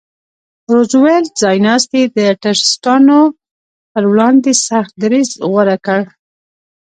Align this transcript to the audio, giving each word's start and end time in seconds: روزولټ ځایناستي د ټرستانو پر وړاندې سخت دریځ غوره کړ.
روزولټ 0.73 1.25
ځایناستي 1.41 2.03
د 2.17 2.19
ټرستانو 2.41 3.19
پر 3.91 4.03
وړاندې 4.11 4.51
سخت 4.67 4.93
دریځ 5.03 5.29
غوره 5.49 5.77
کړ. 5.85 6.01